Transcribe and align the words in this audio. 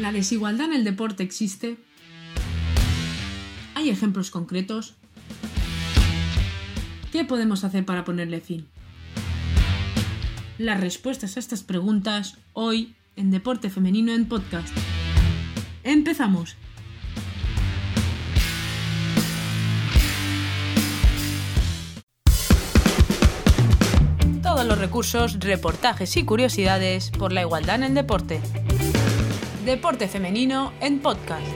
¿La 0.00 0.12
desigualdad 0.12 0.68
en 0.68 0.72
el 0.72 0.84
deporte 0.84 1.22
existe? 1.22 1.76
¿Hay 3.74 3.90
ejemplos 3.90 4.30
concretos? 4.30 4.94
¿Qué 7.12 7.26
podemos 7.26 7.64
hacer 7.64 7.84
para 7.84 8.02
ponerle 8.06 8.40
fin? 8.40 8.66
Las 10.56 10.80
respuestas 10.80 11.36
a 11.36 11.40
estas 11.40 11.62
preguntas 11.62 12.38
hoy 12.54 12.94
en 13.16 13.30
Deporte 13.30 13.68
Femenino 13.68 14.14
en 14.14 14.26
Podcast. 14.26 14.74
¡Empezamos! 15.84 16.56
Todos 24.42 24.64
los 24.64 24.78
recursos, 24.78 25.38
reportajes 25.40 26.16
y 26.16 26.24
curiosidades 26.24 27.10
por 27.10 27.34
la 27.34 27.42
igualdad 27.42 27.76
en 27.76 27.82
el 27.82 27.94
deporte. 27.94 28.40
Deporte 29.64 30.08
Femenino 30.08 30.72
en 30.80 31.00
Podcast. 31.00 31.46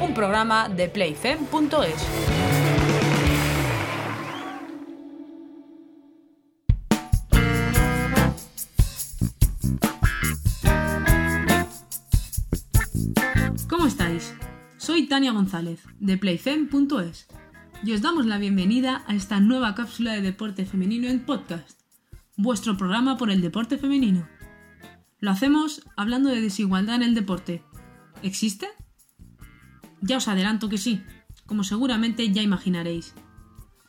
Un 0.00 0.14
programa 0.14 0.70
de 0.70 0.88
playfem.es. 0.88 2.06
¿Cómo 13.68 13.86
estáis? 13.86 14.32
Soy 14.78 15.06
Tania 15.06 15.32
González, 15.32 15.80
de 16.00 16.16
playfem.es, 16.16 17.28
y 17.84 17.92
os 17.92 18.00
damos 18.00 18.24
la 18.24 18.38
bienvenida 18.38 19.04
a 19.06 19.14
esta 19.14 19.38
nueva 19.38 19.74
cápsula 19.74 20.14
de 20.14 20.22
deporte 20.22 20.64
femenino 20.64 21.08
en 21.08 21.26
podcast, 21.26 21.78
vuestro 22.38 22.78
programa 22.78 23.18
por 23.18 23.30
el 23.30 23.42
deporte 23.42 23.76
femenino. 23.76 24.35
Lo 25.26 25.32
hacemos 25.32 25.82
hablando 25.96 26.28
de 26.28 26.40
desigualdad 26.40 26.94
en 26.94 27.02
el 27.02 27.16
deporte. 27.16 27.64
¿Existe? 28.22 28.68
Ya 30.00 30.18
os 30.18 30.28
adelanto 30.28 30.68
que 30.68 30.78
sí, 30.78 31.02
como 31.46 31.64
seguramente 31.64 32.30
ya 32.30 32.42
imaginaréis. 32.42 33.12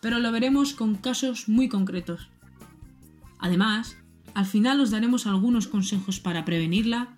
Pero 0.02 0.18
lo 0.18 0.32
veremos 0.32 0.74
con 0.74 0.96
casos 0.96 1.48
muy 1.48 1.70
concretos. 1.70 2.32
Además, 3.38 3.98
al 4.34 4.48
final 4.48 4.82
os 4.82 4.90
daremos 4.90 5.28
algunos 5.28 5.68
consejos 5.68 6.20
para 6.20 6.44
prevenirla 6.44 7.16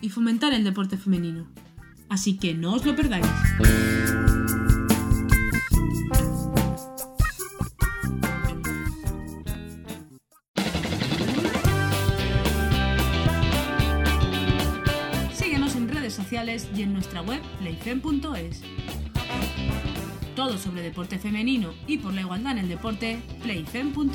y 0.00 0.10
fomentar 0.10 0.52
el 0.54 0.62
deporte 0.62 0.96
femenino. 0.96 1.48
Así 2.08 2.38
que 2.38 2.54
no 2.54 2.72
os 2.72 2.86
lo 2.86 2.94
perdáis. 2.94 3.26
Y 16.46 16.82
en 16.82 16.92
nuestra 16.92 17.22
web 17.22 17.42
playfem.es. 17.58 18.62
Todo 20.36 20.56
sobre 20.58 20.80
deporte 20.80 21.18
femenino 21.18 21.74
y 21.88 21.98
por 21.98 22.14
la 22.14 22.20
igualdad 22.20 22.52
en 22.52 22.58
el 22.58 22.68
deporte, 22.68 23.18
playfem.es. 23.42 24.14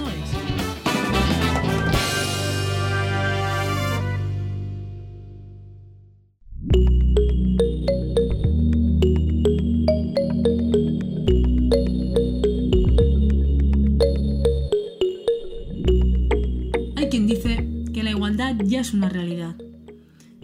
Hay 16.96 17.10
quien 17.10 17.28
dice 17.28 17.68
que 17.94 18.04
la 18.04 18.12
igualdad 18.12 18.56
ya 18.64 18.80
es 18.80 18.94
una 18.94 19.10
realidad 19.10 19.58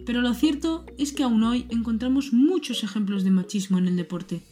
pero 0.08 0.22
lo 0.22 0.32
cierto 0.32 0.86
es 0.96 1.12
que 1.12 1.22
aún 1.22 1.42
hoy 1.42 1.66
encontramos 1.68 2.32
muchos 2.32 2.82
ejemplos 2.82 3.24
de 3.24 3.30
machismo 3.30 3.76
en 3.76 3.88
el 3.88 3.96
deporte, 3.96 4.42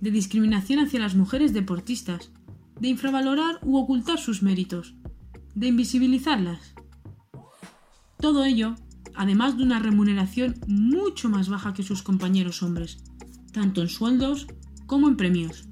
de 0.00 0.10
discriminación 0.10 0.80
hacia 0.80 0.98
las 0.98 1.14
mujeres 1.14 1.52
deportistas, 1.52 2.32
de 2.80 2.88
infravalorar 2.88 3.60
u 3.62 3.76
ocultar 3.76 4.18
sus 4.18 4.42
méritos, 4.42 4.96
de 5.54 5.68
invisibilizarlas. 5.68 6.74
Todo 8.20 8.44
ello, 8.44 8.74
además 9.14 9.56
de 9.56 9.62
una 9.62 9.78
remuneración 9.78 10.56
mucho 10.66 11.28
más 11.28 11.48
baja 11.48 11.72
que 11.72 11.84
sus 11.84 12.02
compañeros 12.02 12.60
hombres, 12.64 12.98
tanto 13.52 13.80
en 13.80 13.88
sueldos 13.88 14.48
como 14.86 15.06
en 15.06 15.16
premios. 15.16 15.68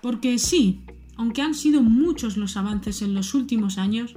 Porque 0.00 0.38
sí, 0.38 0.86
aunque 1.18 1.42
han 1.42 1.52
sido 1.54 1.82
muchos 1.82 2.38
los 2.38 2.56
avances 2.56 3.02
en 3.02 3.12
los 3.12 3.34
últimos 3.34 3.76
años, 3.76 4.14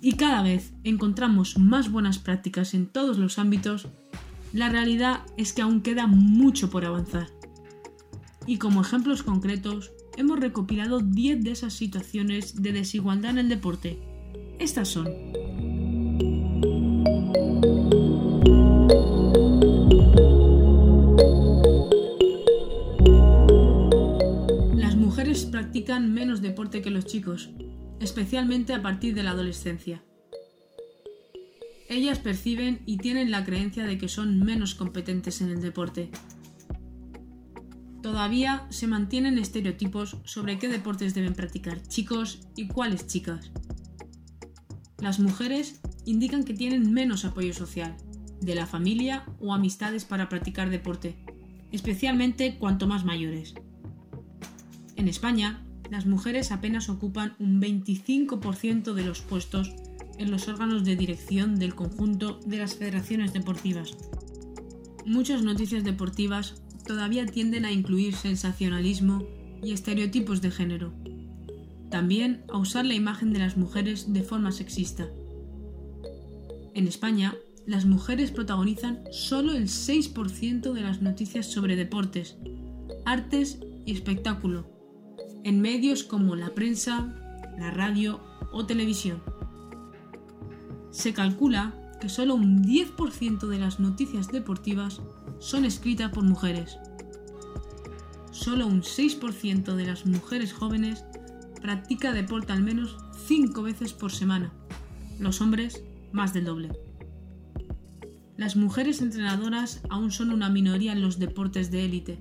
y 0.00 0.12
cada 0.12 0.42
vez 0.42 0.72
encontramos 0.84 1.58
más 1.58 1.90
buenas 1.90 2.18
prácticas 2.18 2.74
en 2.74 2.86
todos 2.86 3.18
los 3.18 3.38
ámbitos, 3.38 3.88
la 4.52 4.68
realidad 4.68 5.20
es 5.36 5.52
que 5.52 5.62
aún 5.62 5.82
queda 5.82 6.06
mucho 6.06 6.70
por 6.70 6.84
avanzar. 6.84 7.28
Y 8.46 8.56
como 8.56 8.80
ejemplos 8.80 9.22
concretos, 9.22 9.92
hemos 10.16 10.40
recopilado 10.40 11.00
10 11.00 11.44
de 11.44 11.52
esas 11.52 11.74
situaciones 11.74 12.62
de 12.62 12.72
desigualdad 12.72 13.32
en 13.32 13.38
el 13.38 13.48
deporte. 13.48 13.98
Estas 14.58 14.88
son. 14.88 15.08
Las 24.74 24.96
mujeres 24.96 25.44
practican 25.44 26.12
menos 26.12 26.40
deporte 26.40 26.82
que 26.82 26.90
los 26.90 27.04
chicos, 27.04 27.50
especialmente 28.00 28.72
a 28.72 28.82
partir 28.82 29.14
de 29.14 29.22
la 29.22 29.30
adolescencia. 29.30 30.02
Ellas 31.88 32.18
perciben 32.18 32.82
y 32.86 32.98
tienen 32.98 33.30
la 33.30 33.44
creencia 33.44 33.84
de 33.84 33.98
que 33.98 34.08
son 34.08 34.40
menos 34.40 34.74
competentes 34.74 35.40
en 35.40 35.50
el 35.50 35.60
deporte. 35.60 36.10
Todavía 38.02 38.66
se 38.70 38.86
mantienen 38.86 39.38
estereotipos 39.38 40.16
sobre 40.24 40.58
qué 40.58 40.68
deportes 40.68 41.14
deben 41.14 41.34
practicar 41.34 41.82
chicos 41.82 42.46
y 42.56 42.68
cuáles 42.68 43.06
chicas. 43.06 43.50
Las 44.98 45.18
mujeres 45.18 45.80
indican 46.06 46.44
que 46.44 46.54
tienen 46.54 46.92
menos 46.92 47.24
apoyo 47.24 47.52
social, 47.52 47.96
de 48.40 48.54
la 48.54 48.66
familia 48.66 49.26
o 49.38 49.52
amistades 49.52 50.04
para 50.04 50.28
practicar 50.28 50.70
deporte, 50.70 51.16
especialmente 51.72 52.56
cuanto 52.58 52.86
más 52.86 53.04
mayores. 53.04 53.54
En 54.96 55.08
España, 55.08 55.62
las 55.90 56.06
mujeres 56.06 56.52
apenas 56.52 56.88
ocupan 56.88 57.34
un 57.38 57.60
25% 57.60 58.94
de 58.94 59.04
los 59.04 59.20
puestos 59.20 59.72
en 60.18 60.30
los 60.30 60.48
órganos 60.48 60.84
de 60.84 60.96
dirección 60.96 61.58
del 61.58 61.74
conjunto 61.74 62.38
de 62.46 62.58
las 62.58 62.76
federaciones 62.76 63.32
deportivas. 63.32 63.96
Muchas 65.04 65.42
noticias 65.42 65.82
deportivas 65.82 66.62
todavía 66.86 67.26
tienden 67.26 67.64
a 67.64 67.72
incluir 67.72 68.14
sensacionalismo 68.14 69.24
y 69.62 69.72
estereotipos 69.72 70.40
de 70.40 70.50
género. 70.50 70.92
También 71.90 72.44
a 72.48 72.58
usar 72.58 72.86
la 72.86 72.94
imagen 72.94 73.32
de 73.32 73.40
las 73.40 73.56
mujeres 73.56 74.12
de 74.12 74.22
forma 74.22 74.52
sexista. 74.52 75.08
En 76.74 76.86
España, 76.86 77.34
las 77.66 77.84
mujeres 77.84 78.30
protagonizan 78.30 79.00
solo 79.10 79.54
el 79.54 79.64
6% 79.64 80.72
de 80.72 80.80
las 80.82 81.02
noticias 81.02 81.46
sobre 81.46 81.74
deportes, 81.74 82.36
artes 83.04 83.58
y 83.86 83.92
espectáculo, 83.92 84.79
en 85.44 85.60
medios 85.60 86.04
como 86.04 86.36
la 86.36 86.50
prensa, 86.50 87.14
la 87.58 87.70
radio 87.70 88.20
o 88.52 88.66
televisión. 88.66 89.22
Se 90.90 91.12
calcula 91.12 91.74
que 92.00 92.08
solo 92.08 92.34
un 92.34 92.64
10% 92.64 93.46
de 93.46 93.58
las 93.58 93.78
noticias 93.78 94.28
deportivas 94.28 95.00
son 95.38 95.64
escritas 95.64 96.10
por 96.10 96.24
mujeres. 96.24 96.78
Solo 98.32 98.66
un 98.66 98.82
6% 98.82 99.74
de 99.74 99.86
las 99.86 100.06
mujeres 100.06 100.52
jóvenes 100.52 101.04
practica 101.60 102.12
deporte 102.12 102.52
al 102.52 102.62
menos 102.62 102.96
5 103.26 103.62
veces 103.62 103.92
por 103.92 104.12
semana. 104.12 104.52
Los 105.18 105.40
hombres, 105.40 105.84
más 106.12 106.32
del 106.32 106.46
doble. 106.46 106.70
Las 108.36 108.56
mujeres 108.56 109.02
entrenadoras 109.02 109.82
aún 109.90 110.10
son 110.10 110.30
una 110.30 110.48
minoría 110.48 110.92
en 110.92 111.02
los 111.02 111.18
deportes 111.18 111.70
de 111.70 111.84
élite. 111.84 112.18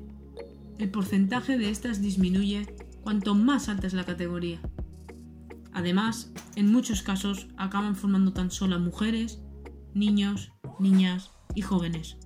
El 0.77 0.91
porcentaje 0.91 1.57
de 1.57 1.69
estas 1.69 2.01
disminuye 2.01 2.67
cuanto 3.01 3.35
más 3.35 3.69
alta 3.69 3.87
es 3.87 3.93
la 3.93 4.05
categoría. 4.05 4.61
Además, 5.73 6.31
en 6.55 6.71
muchos 6.71 7.01
casos 7.01 7.47
acaban 7.57 7.95
formando 7.95 8.33
tan 8.33 8.51
solo 8.51 8.79
mujeres, 8.79 9.41
niños, 9.93 10.51
niñas 10.79 11.31
y 11.55 11.61
jóvenes. 11.61 12.17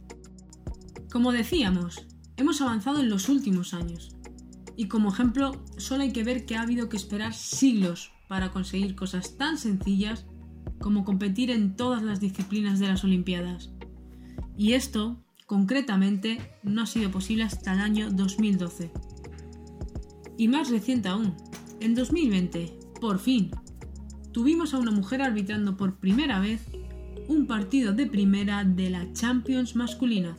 Como 1.12 1.31
decíamos, 1.31 2.08
hemos 2.38 2.62
avanzado 2.62 3.00
en 3.00 3.10
los 3.10 3.30
últimos 3.30 3.74
años. 3.74 4.16
Y 4.75 4.88
como 4.88 5.10
ejemplo, 5.10 5.64
solo 5.78 6.04
hay 6.04 6.12
que 6.12 6.24
ver 6.24 6.46
que 6.46 6.56
ha 6.56 6.62
habido 6.62 6.90
que 6.90 6.98
esperar 6.98 7.34
siglos 7.34 8.12
para 8.28 8.52
conseguir 8.52 8.96
cosas 8.96 9.38
tan 9.38 9.58
sencillas 9.58 10.25
como 10.80 11.06
competir 11.06 11.52
en 11.52 11.75
todas 11.75 12.02
las 12.02 12.20
disciplinas 12.20 12.80
de 12.80 12.88
las 12.88 13.04
Olimpiadas. 13.04 13.72
Y 14.58 14.74
esto, 14.74 15.24
concretamente, 15.46 16.56
no 16.64 16.81
ha 16.81 16.86
sido 16.86 17.12
posible 17.12 17.44
hasta 17.44 17.74
el 17.74 17.80
año 17.80 18.10
2012. 18.10 18.92
Y 20.38 20.47
más 20.47 20.69
reciente 20.69 21.09
aún, 21.09 21.35
en 21.80 21.95
2020, 21.95 22.74
por 23.00 23.19
fin, 23.19 23.51
tuvimos 24.31 24.74
a 24.74 24.80
una 24.80 24.91
mujer 24.91 25.21
arbitrando 25.21 25.77
por 25.77 25.97
primera 25.97 26.39
vez 26.39 26.62
un 27.27 27.45
partido 27.45 27.94
de 27.94 28.07
primera 28.07 28.63
de 28.63 28.89
la 28.89 29.12
Champions 29.13 29.75
masculina. 29.75 30.38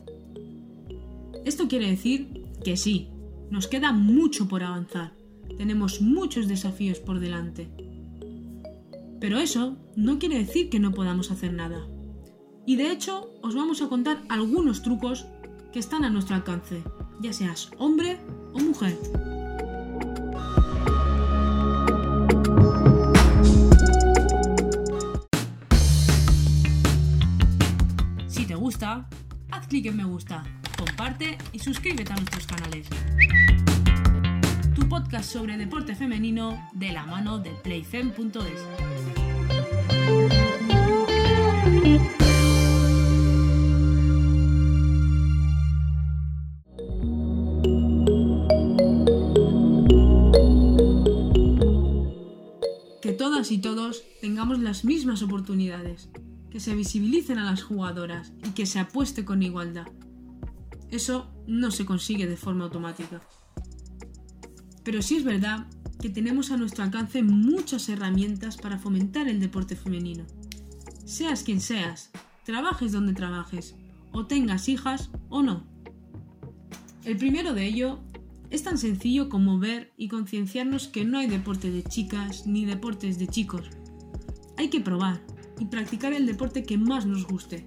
Esto 1.45 1.67
quiere 1.67 1.89
decir 1.89 2.43
que 2.63 2.77
sí, 2.77 3.09
nos 3.49 3.67
queda 3.67 3.91
mucho 3.91 4.47
por 4.47 4.63
avanzar, 4.63 5.13
tenemos 5.57 6.01
muchos 6.01 6.47
desafíos 6.47 6.99
por 6.99 7.19
delante. 7.19 7.69
Pero 9.19 9.39
eso 9.39 9.77
no 9.95 10.19
quiere 10.19 10.39
decir 10.39 10.69
que 10.69 10.79
no 10.79 10.91
podamos 10.91 11.31
hacer 11.31 11.53
nada. 11.53 11.87
Y 12.65 12.75
de 12.75 12.91
hecho 12.91 13.29
os 13.41 13.55
vamos 13.55 13.81
a 13.81 13.87
contar 13.87 14.23
algunos 14.29 14.81
trucos 14.81 15.25
que 15.71 15.79
están 15.79 16.03
a 16.03 16.09
nuestro 16.09 16.35
alcance, 16.35 16.83
ya 17.21 17.31
seas 17.33 17.69
hombre 17.77 18.17
o 18.53 18.59
mujer. 18.59 18.97
Haz 29.55 29.67
clic 29.67 29.85
en 29.85 29.95
me 29.97 30.03
gusta, 30.03 30.43
comparte 30.77 31.37
y 31.53 31.59
suscríbete 31.59 32.11
a 32.11 32.15
nuestros 32.17 32.45
canales. 32.45 32.87
Tu 34.75 34.87
podcast 34.89 35.31
sobre 35.31 35.57
deporte 35.57 35.95
femenino 35.95 36.69
de 36.73 36.91
la 36.91 37.05
mano 37.05 37.39
de 37.39 37.51
playfem.es. 37.51 38.61
Que 53.01 53.13
todas 53.13 53.51
y 53.51 53.59
todos 53.59 54.03
tengamos 54.19 54.59
las 54.59 54.83
mismas 54.83 55.21
oportunidades, 55.21 56.09
que 56.55 56.61
se 56.61 56.73
visibilicen 56.73 57.37
a 57.37 57.43
las 57.43 57.63
jugadoras 57.63 58.31
y 58.47 58.51
que 58.51 58.65
se 58.65 58.79
apueste 58.79 59.25
con 59.25 59.43
igualdad. 59.43 59.87
Eso 60.89 61.29
no 61.47 61.69
se 61.69 61.85
consigue 61.85 62.27
de 62.27 62.37
forma 62.37 62.63
automática. 62.63 63.21
Pero 64.85 65.01
sí 65.01 65.17
es 65.17 65.25
verdad 65.25 65.67
que 65.99 66.07
tenemos 66.09 66.51
a 66.51 66.57
nuestro 66.57 66.85
alcance 66.85 67.23
muchas 67.23 67.89
herramientas 67.89 68.55
para 68.55 68.79
fomentar 68.79 69.27
el 69.27 69.41
deporte 69.41 69.75
femenino. 69.75 70.23
Seas 71.03 71.43
quien 71.43 71.59
seas, 71.59 72.11
trabajes 72.45 72.93
donde 72.93 73.11
trabajes, 73.11 73.75
o 74.13 74.25
tengas 74.25 74.69
hijas 74.69 75.09
o 75.27 75.43
no. 75.43 75.67
El 77.03 77.17
primero 77.17 77.53
de 77.53 77.67
ello 77.67 77.99
es 78.49 78.63
tan 78.63 78.77
sencillo 78.77 79.27
como 79.27 79.59
ver 79.59 79.91
y 79.97 80.07
concienciarnos 80.07 80.87
que 80.87 81.03
no 81.03 81.17
hay 81.17 81.27
deporte 81.27 81.69
de 81.69 81.83
chicas 81.83 82.47
ni 82.47 82.63
deportes 82.63 83.19
de 83.19 83.27
chicos. 83.27 83.67
Hay 84.55 84.69
que 84.69 84.79
probar 84.79 85.34
y 85.59 85.65
practicar 85.65 86.13
el 86.13 86.25
deporte 86.25 86.63
que 86.63 86.77
más 86.77 87.05
nos 87.05 87.25
guste. 87.27 87.65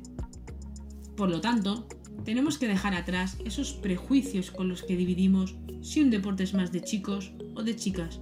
Por 1.16 1.30
lo 1.30 1.40
tanto, 1.40 1.88
tenemos 2.24 2.58
que 2.58 2.68
dejar 2.68 2.94
atrás 2.94 3.36
esos 3.44 3.72
prejuicios 3.72 4.50
con 4.50 4.68
los 4.68 4.82
que 4.82 4.96
dividimos 4.96 5.56
si 5.82 6.00
un 6.00 6.10
deporte 6.10 6.42
es 6.42 6.54
más 6.54 6.72
de 6.72 6.82
chicos 6.82 7.32
o 7.54 7.62
de 7.62 7.76
chicas. 7.76 8.20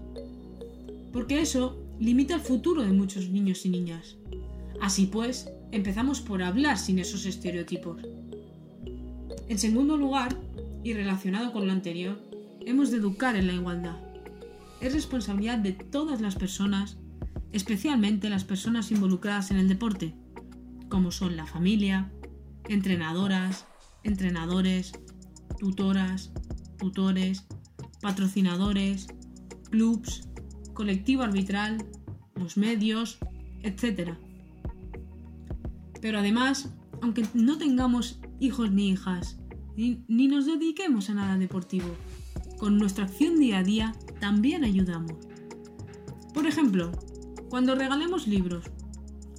Porque 1.13 1.41
eso 1.41 1.83
limita 1.99 2.35
el 2.35 2.41
futuro 2.41 2.83
de 2.83 2.93
muchos 2.93 3.29
niños 3.29 3.65
y 3.67 3.71
niñas. 3.71 4.17
Así 4.81 5.07
pues, 5.07 5.51
empezamos 5.73 6.21
por 6.21 6.43
hablar 6.43 6.79
sin 6.79 6.99
esos 6.99 7.27
estereotipos. 7.27 8.03
En 9.49 9.59
segundo 9.59 9.97
lugar, 9.97 10.37
y 10.83 10.93
relacionado 10.93 11.53
con 11.53 11.67
lo 11.67 11.73
anterior, 11.73 12.21
hemos 12.65 12.91
de 12.91 12.99
educar 12.99 13.37
en 13.37 13.47
la 13.47 13.55
igualdad. 13.55 13.97
Es 14.81 14.93
responsabilidad 14.93 15.59
de 15.59 15.73
todas 15.73 16.21
las 16.21 16.37
personas, 16.37 16.99
especialmente 17.53 18.29
las 18.31 18.45
personas 18.45 18.91
involucradas 18.91 19.51
en 19.51 19.59
el 19.59 19.69
deporte, 19.69 20.15
como 20.89 21.11
son 21.11 21.37
la 21.37 21.47
familia, 21.47 22.13
entrenadoras, 22.69 23.67
entrenadores, 24.03 24.93
tutoras, 25.59 26.33
tutores, 26.79 27.47
patrocinadores, 28.01 29.09
clubs, 29.71 30.29
colectivo 30.75 31.23
arbitral, 31.23 31.87
los 32.35 32.57
medios, 32.57 33.19
etc. 33.63 34.13
Pero 36.01 36.19
además, 36.19 36.71
aunque 37.03 37.27
no 37.35 37.59
tengamos 37.59 38.21
hijos 38.39 38.71
ni 38.71 38.91
hijas, 38.91 39.39
ni, 39.77 40.05
ni, 40.09 40.29
nos 40.29 40.47
dediquemos 40.47 41.11
a 41.11 41.15
nada 41.15 41.37
deportivo, 41.37 41.89
con 42.59 42.79
nuestra 42.79 43.05
acción 43.05 43.39
día 43.39 43.59
a 43.59 43.63
día 43.63 43.95
también 44.21 44.65
ayudamos. 44.65 45.13
Por 46.33 46.47
ejemplo, 46.47 46.93
cuando 47.49 47.75
regalemos 47.75 48.27
libros, 48.27 48.65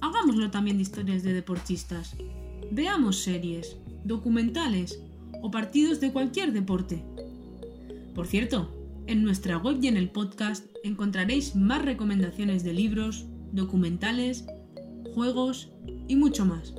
hagámoslo 0.00 0.50
también 0.50 0.76
de 0.78 0.82
historias 0.82 1.22
de 1.22 1.34
deportistas. 1.34 2.16
Veamos 2.70 3.18
series, 3.18 3.76
documentales 4.04 5.00
o 5.42 5.50
partidos 5.50 6.00
de 6.00 6.12
cualquier 6.12 6.52
deporte. 6.52 7.04
Por 8.14 8.26
cierto, 8.26 8.70
en 9.06 9.22
nuestra 9.22 9.58
web 9.58 9.78
y 9.82 9.88
en 9.88 9.96
el 9.96 10.10
podcast 10.10 10.66
encontraréis 10.84 11.56
más 11.56 11.82
recomendaciones 11.82 12.64
de 12.64 12.74
libros, 12.74 13.26
documentales, 13.52 14.44
juegos 15.14 15.70
y 16.08 16.16
mucho 16.16 16.44
más. 16.44 16.74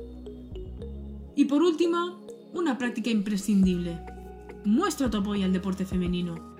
Y 1.34 1.46
por 1.46 1.62
último, 1.62 2.20
una 2.52 2.78
práctica 2.78 3.10
imprescindible. 3.10 3.98
Muestra 4.64 5.10
tu 5.10 5.18
apoyo 5.18 5.44
al 5.44 5.52
deporte 5.52 5.86
femenino. 5.86 6.56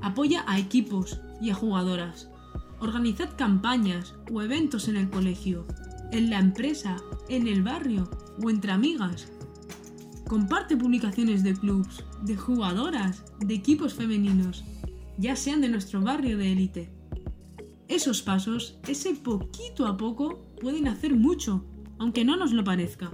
Apoya 0.00 0.44
a 0.46 0.58
equipos 0.58 1.20
y 1.40 1.50
a 1.50 1.54
jugadoras. 1.54 2.31
Organizad 2.82 3.36
campañas 3.36 4.16
o 4.32 4.42
eventos 4.42 4.88
en 4.88 4.96
el 4.96 5.08
colegio, 5.08 5.64
en 6.10 6.30
la 6.30 6.40
empresa, 6.40 6.96
en 7.28 7.46
el 7.46 7.62
barrio 7.62 8.10
o 8.42 8.50
entre 8.50 8.72
amigas. 8.72 9.28
Comparte 10.26 10.76
publicaciones 10.76 11.44
de 11.44 11.54
clubs, 11.54 12.02
de 12.24 12.36
jugadoras, 12.36 13.22
de 13.38 13.54
equipos 13.54 13.94
femeninos, 13.94 14.64
ya 15.16 15.36
sean 15.36 15.60
de 15.60 15.68
nuestro 15.68 16.00
barrio 16.00 16.36
de 16.36 16.50
élite. 16.50 16.90
Esos 17.86 18.20
pasos, 18.20 18.80
ese 18.88 19.14
poquito 19.14 19.86
a 19.86 19.96
poco, 19.96 20.44
pueden 20.60 20.88
hacer 20.88 21.14
mucho, 21.14 21.64
aunque 22.00 22.24
no 22.24 22.36
nos 22.36 22.50
lo 22.52 22.64
parezca. 22.64 23.12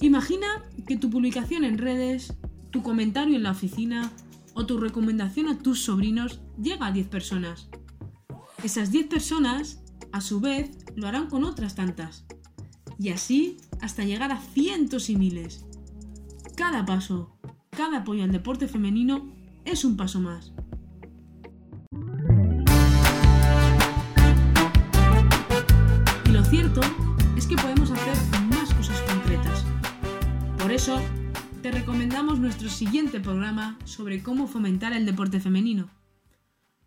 Imagina 0.00 0.46
que 0.86 0.96
tu 0.96 1.10
publicación 1.10 1.64
en 1.64 1.78
redes, 1.78 2.32
tu 2.70 2.84
comentario 2.84 3.34
en 3.34 3.42
la 3.42 3.50
oficina 3.50 4.12
o 4.54 4.66
tu 4.66 4.78
recomendación 4.78 5.48
a 5.48 5.58
tus 5.58 5.82
sobrinos 5.82 6.38
llega 6.62 6.86
a 6.86 6.92
10 6.92 7.08
personas. 7.08 7.68
Esas 8.62 8.90
10 8.90 9.06
personas, 9.06 9.80
a 10.10 10.20
su 10.20 10.40
vez, 10.40 10.70
lo 10.96 11.06
harán 11.06 11.28
con 11.28 11.44
otras 11.44 11.76
tantas. 11.76 12.24
Y 12.98 13.10
así 13.10 13.58
hasta 13.80 14.02
llegar 14.02 14.32
a 14.32 14.40
cientos 14.40 15.10
y 15.10 15.16
miles. 15.16 15.64
Cada 16.56 16.84
paso, 16.84 17.38
cada 17.70 17.98
apoyo 17.98 18.24
al 18.24 18.32
deporte 18.32 18.66
femenino 18.66 19.30
es 19.64 19.84
un 19.84 19.96
paso 19.96 20.18
más. 20.18 20.52
Y 26.26 26.30
lo 26.30 26.44
cierto 26.44 26.80
es 27.36 27.46
que 27.46 27.54
podemos 27.54 27.92
hacer 27.92 28.16
más 28.50 28.74
cosas 28.74 29.00
concretas. 29.02 29.64
Por 30.58 30.72
eso, 30.72 31.00
te 31.62 31.70
recomendamos 31.70 32.40
nuestro 32.40 32.68
siguiente 32.68 33.20
programa 33.20 33.78
sobre 33.84 34.20
cómo 34.20 34.48
fomentar 34.48 34.92
el 34.94 35.06
deporte 35.06 35.38
femenino, 35.38 35.88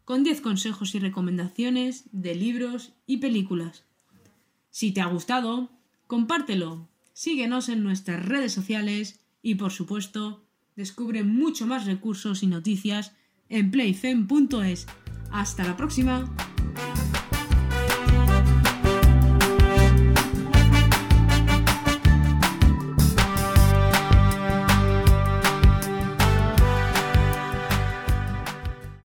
con 0.05 0.23
10 0.23 0.41
consejos 0.41 0.95
y 0.95 0.99
recomendaciones 0.99 2.05
de 2.11 2.35
libros 2.35 2.93
y 3.05 3.17
películas. 3.17 3.83
Si 4.69 4.91
te 4.91 5.01
ha 5.01 5.05
gustado, 5.05 5.69
compártelo, 6.07 6.87
síguenos 7.13 7.69
en 7.69 7.83
nuestras 7.83 8.25
redes 8.25 8.53
sociales 8.53 9.19
y 9.41 9.55
por 9.55 9.71
supuesto, 9.71 10.43
descubre 10.75 11.23
mucho 11.23 11.65
más 11.67 11.85
recursos 11.85 12.43
y 12.43 12.47
noticias 12.47 13.13
en 13.49 13.71
playfem.es. 13.71 14.87
Hasta 15.31 15.63
la 15.63 15.77
próxima. 15.77 16.29